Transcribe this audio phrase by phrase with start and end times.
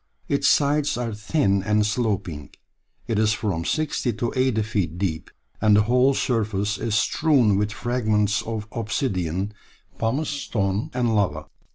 [0.27, 2.49] Its sides are thin and sloping,
[3.07, 5.29] it is from sixty to eighty feet deep,
[5.61, 9.53] and the whole surface is strewn with fragments of obsidian,
[9.99, 11.45] pumice stones, and lava.